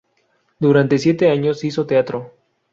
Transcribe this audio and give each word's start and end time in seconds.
Durante 0.59 0.97
siete 0.97 1.29
años 1.29 1.63
hizo 1.63 1.85
teatro. 1.85 2.31